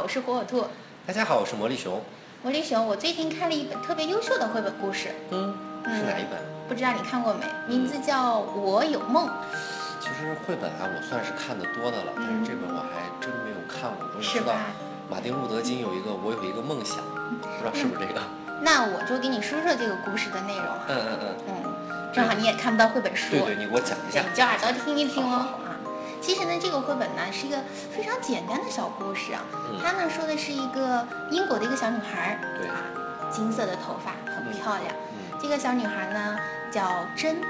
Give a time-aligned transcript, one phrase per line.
[0.00, 0.64] 好，我是火火兔。
[1.06, 2.00] 大家好，我是魔力熊。
[2.42, 5.54] 魔力熊，我最近看了一本特别优秀的绘本故事，嗯，
[5.84, 6.40] 是哪一本？
[6.66, 7.44] 不知道你看过没？
[7.68, 9.28] 名字叫《我有梦》。
[10.00, 14.08] 其实绘本啊，我算是看的多的了，但是这本我还真没有看过。
[14.16, 14.72] 我是吧？
[15.10, 16.96] 马丁路德金有一个“我有一个梦想”，
[17.36, 18.22] 不知道是不是这个？
[18.62, 20.64] 那我就给你说说这个故事的内容。
[20.88, 21.36] 嗯嗯嗯。
[21.46, 23.32] 嗯，正好你也看不到绘本书。
[23.32, 24.22] 对对，你给我讲一下。
[24.22, 25.59] 你叫耳朵听一听哦。
[26.20, 27.56] 啊，其实呢，这个绘本呢是一个
[27.90, 29.40] 非常简单的小故事啊。
[29.82, 32.84] 它呢说的是一个英国的一个小女孩，对啊，
[33.32, 34.94] 金色的头发，很漂亮。
[35.40, 36.38] 这个小女孩呢
[36.70, 37.40] 叫珍，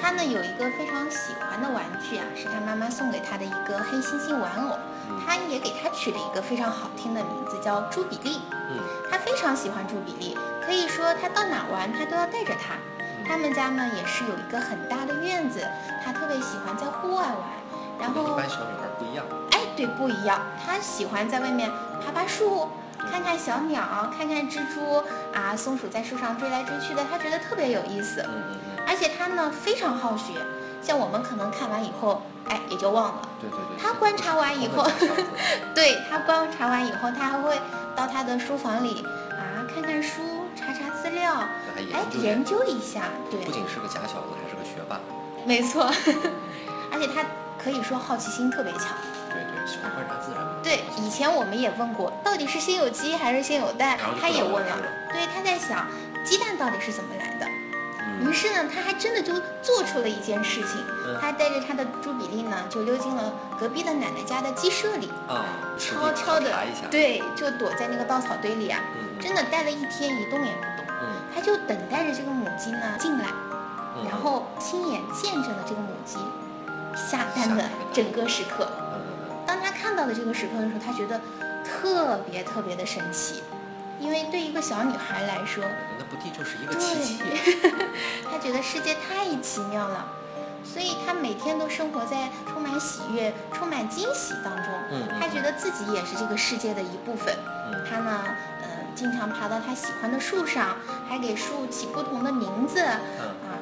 [0.00, 4.78] 她呢有一个非常喜欢的玩具啊，是她妈妈送给她的一个黑猩猩玩偶。
[5.26, 8.40] 她也给她取了一个非常好听的名字，叫朱比利。
[8.70, 8.78] 嗯，
[9.10, 12.74] 她非常喜欢朱比利，可以说她到哪玩，她都要带着它。
[13.26, 15.60] 他们家呢也是有一个很大的院子，
[16.02, 17.36] 她特别喜欢在户外玩。
[18.00, 19.24] 然后一般小女孩不一样。
[19.52, 20.40] 哎，对，不一样。
[20.64, 21.70] 她喜欢在外面
[22.04, 22.68] 爬爬树，
[23.10, 23.82] 看看小鸟，
[24.16, 25.02] 看看蜘蛛
[25.34, 28.22] 啊，松鼠在树上追来追去的，她觉得特别有意思。
[28.22, 28.84] 嗯嗯嗯。
[28.86, 30.34] 而且她呢非常好学，
[30.80, 33.28] 像我们可能看完以后，哎，也就忘了。
[33.40, 33.82] 对对对。
[33.82, 34.86] 她观察完以后，
[35.74, 37.60] 对她观察完以后，她还会
[37.96, 40.22] 到她的书房里啊，看看书，
[40.56, 41.34] 查查资料，
[41.76, 43.04] 哎，研究一下。
[43.30, 43.40] 对。
[43.40, 44.98] 不仅是个假小子，还是个学霸。
[45.44, 45.84] 没错，
[46.92, 47.22] 而且她
[47.62, 48.96] 可以说好奇心特别强。
[49.30, 50.42] 对对，喜欢观察自然。
[50.62, 53.98] 对，以前我们也问过，到底是先有鸡还是先有蛋？
[54.20, 54.76] 他也问了。
[55.12, 55.86] 对，他在想，
[56.24, 57.46] 鸡蛋到底是怎么来的？
[58.20, 60.84] 于是呢，他还真的就做出了一件事情，
[61.20, 65.44] 他带着他的朱比利呢，就溜进了隔壁的奶奶家的鸡舍里，啊，
[65.78, 66.50] 悄悄的，
[66.90, 68.80] 对，就躲在那个稻草堆里啊，
[69.20, 70.86] 真的待了一天一动也不动。
[71.00, 73.26] 嗯，他就等待着这个母鸡呢进来，
[74.10, 76.18] 然后亲眼见证了这个母鸡
[77.08, 78.68] 下单的整个时刻。
[79.46, 81.20] 当他看到了这个时刻的时候，他觉得
[81.64, 83.42] 特别特别的神奇，
[83.98, 85.64] 因为对一个小女孩来说，
[85.98, 87.22] 那不地就是一个奇迹。
[88.30, 90.06] 他觉得世界太奇妙了，
[90.62, 94.66] 所以他每天都生活在充满喜悦、充满惊喜当中。
[94.92, 97.34] 嗯，他觉得自己也是这个世界的一部分。
[97.72, 98.24] 嗯，他呢，
[98.62, 100.76] 嗯，经常爬到他喜欢的树上，
[101.08, 102.80] 还给树起不同的名字。
[102.82, 103.56] 嗯啊，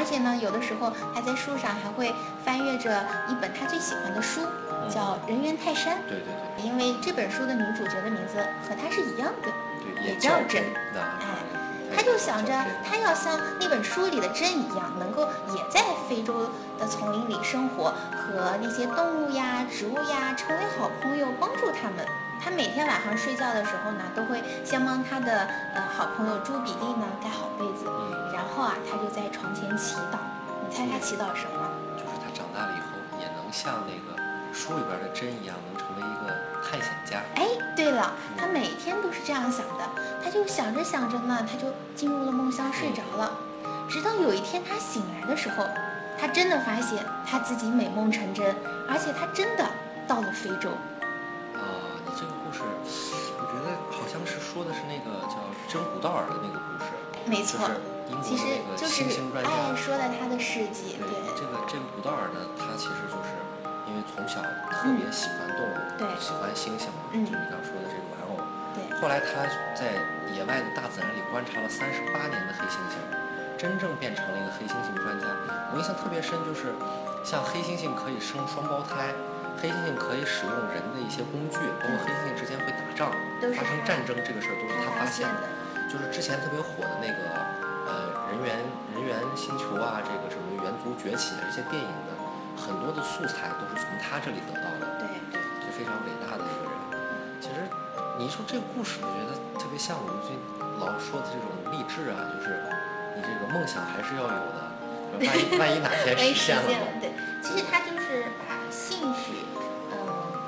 [0.00, 2.10] 而且呢，有的时候他在树上还会
[2.42, 4.40] 翻阅着一本他最喜欢的书。
[4.88, 9.52] 叫人猿泰山，对对对，因为这本书的女主角的名字和她是一样的，
[9.84, 10.64] 对，也叫真，
[10.96, 11.38] 哎，
[11.94, 12.52] 他就想着
[12.84, 15.22] 他要像那本书里的珍一样，能够
[15.54, 22.06] 也在非洲的丛林里生活，和那些动物呀、植物呀成为好朋友，帮助他们。
[22.42, 27.84] 他每天晚上睡觉的时候呢，都会先帮他的呃好朋友朱比利呢盖好被子，
[28.32, 30.16] 然后啊，他就在床前祈祷。
[30.66, 31.68] 你猜他祈祷什么？
[31.96, 34.29] 就是他长大了以后也能像那个。
[34.52, 37.22] 书里边的真一样，能成为一个探险家。
[37.36, 39.84] 哎，对了，他每天都是这样想的。
[40.22, 43.32] 他就想着想着呢，他就进入了梦乡，睡着了。
[43.88, 45.64] 直到有一天他醒来的时候，
[46.18, 48.54] 他真的发现他自己美梦成真，
[48.88, 49.64] 而且他真的
[50.06, 50.70] 到了非洲。
[51.54, 51.62] 啊，
[52.04, 52.60] 你这个故事，
[53.38, 55.36] 我觉得好像是说的是那个叫
[55.68, 56.90] 真古道尔的那个故事。
[57.24, 57.68] 没错，
[58.22, 58.44] 其实
[58.76, 59.04] 就是
[59.44, 60.96] 爱说的他的事迹。
[60.98, 63.30] 对，这个这个古道尔呢，他其实就是。
[63.90, 64.38] 因为从小
[64.70, 68.38] 特别喜欢动物，对，喜欢猩猩嘛，就你刚说的这个玩偶。
[68.70, 68.86] 对。
[69.02, 69.42] 后来他
[69.74, 69.98] 在
[70.30, 73.02] 野外的大自然里观察了三十八年的黑猩猩，
[73.58, 75.26] 真正变成了一个黑猩猩专家。
[75.74, 76.70] 我印象特别深，就是
[77.26, 79.10] 像黑猩猩可以生双胞胎，
[79.58, 83.10] 黑猩猩可以使用人的一些工具，包括黑猩猩之间会打仗、
[83.42, 85.42] 发生战争，这个事儿都是他发现的。
[85.90, 87.18] 就是之前特别火的那个
[87.90, 88.54] 呃人猿
[88.94, 92.14] 人猿星球啊，这个什么猿族崛起啊这些电影的。
[92.60, 96.76] 很多的素材都是从他这里得到的，对对，就非常伟大的一个人。
[97.40, 97.64] 其实
[98.18, 100.36] 你一说这个故事，我觉得特别像我们最
[100.76, 102.60] 老说的这种励志啊，就是
[103.16, 104.60] 你这个梦想还是要有的，
[105.16, 106.68] 万一 万一哪天实现了，
[107.00, 107.10] 对，
[107.42, 109.32] 其实他就是把兴趣，
[109.90, 109.96] 嗯，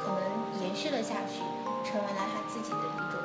[0.00, 1.44] 可能延续了下去，
[1.84, 3.20] 成为了他自己的一种。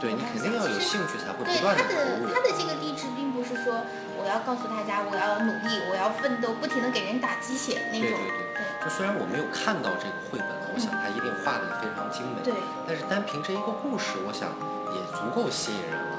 [0.00, 3.74] 对你肯定要有兴趣才会不断的对他的他的这个励志，并不是说
[4.18, 8.10] 我要告诉大家我要努力，我要奋斗，不停的给人打鸡血那种。
[8.10, 8.60] 对对对。
[8.82, 12.42] 就虽然我没有看到这个绘本了，我想它一定画的也非常精美。
[12.42, 12.52] 对。
[12.86, 14.50] 但是单凭这一个故事，我想
[14.90, 16.14] 也足够吸引人了。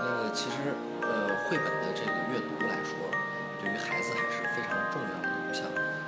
[0.00, 0.72] 呃，其实
[1.04, 2.96] 呃，绘本的这个阅读来说，
[3.60, 5.28] 对于孩子还是非常重要的。
[5.48, 5.64] 你像，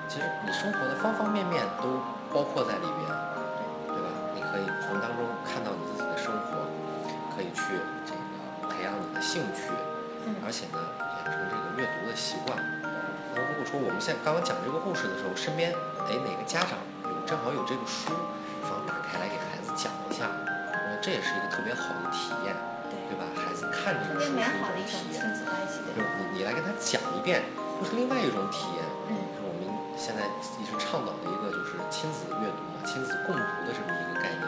[0.08, 2.00] 其实你生活的方方面面都
[2.32, 3.04] 包括在里边，
[3.92, 4.08] 对吧？
[4.34, 6.64] 你可以从当中看到你自己的生活。
[7.36, 7.60] 可以去
[8.06, 9.68] 这个培养你的兴趣，
[10.40, 12.56] 而且呢，养成这个阅读的习惯。
[13.34, 15.74] 那如果说我们现在刚刚讲这个故事的时候，身边
[16.08, 18.14] 哎哪个家长有正好有这个书，
[18.60, 20.30] 不妨打开来给孩子讲一下。
[20.72, 22.56] 那这也是一个特别好的体验，
[23.10, 23.26] 对吧？
[23.34, 25.92] 孩子看着特别美好的一种亲子关系的。
[25.92, 27.42] 就是你你来跟他讲一遍，
[27.78, 28.80] 又是另外一种体验。
[29.10, 29.68] 嗯，就是我们
[29.98, 30.24] 现在
[30.56, 34.44] 一直倡导的一个就是亲子阅读嘛，亲子共读的这么一个概念。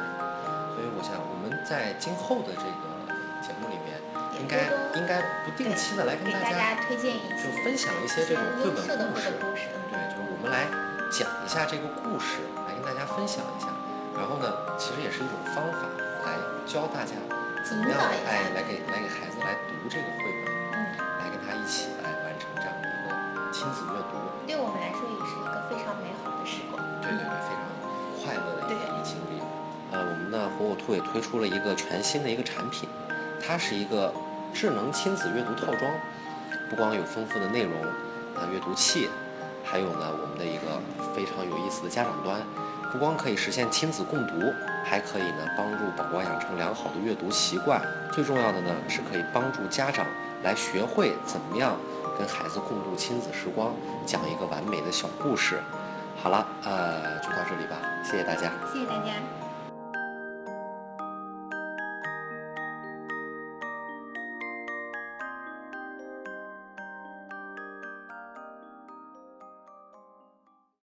[0.73, 3.99] 所以我想我们在今后的这个节目里面，
[4.40, 9.35] 应该应该不定期的来跟大家推荐一就分享一些这种绘本故事。
[9.90, 10.67] 对，就是我们来
[11.11, 13.69] 讲一下这个故事，来跟大家分享一下。
[14.14, 15.87] 然后呢，其实也是一种方法，
[16.26, 16.35] 来
[16.67, 17.14] 教大家
[17.62, 20.79] 怎么样哎来给来给孩子来读这个绘本，嗯，
[21.23, 23.14] 来跟他一起来完成这样的一个
[23.52, 24.19] 亲子阅读。
[24.46, 26.82] 对我们来说也是一个非常美好的时光。
[27.02, 27.62] 对对对，非常
[28.19, 29.38] 快乐的一个经历。
[29.90, 32.88] 呃，我们的火火兔也推出了一个全新的一个产品，
[33.40, 34.12] 它是一个
[34.59, 35.89] 智能亲子阅读套装，
[36.69, 37.81] 不光有丰富的内容，
[38.35, 39.09] 啊，阅读器，
[39.63, 40.83] 还有呢我们的一个
[41.15, 42.41] 非常有意思的家长端。
[42.91, 44.53] 不光可以实现亲子共读，
[44.85, 47.81] 还可以呢帮助宝宝养成良好的阅读习惯。
[48.11, 50.05] 最重要的呢是可以帮助家长
[50.43, 51.77] 来学会怎么样
[52.19, 53.73] 跟孩子共度亲子时光，
[54.05, 55.61] 讲一个完美的小故事。
[56.21, 58.51] 好了，呃，就到这里吧，谢谢大家。
[58.73, 59.48] 谢谢大家。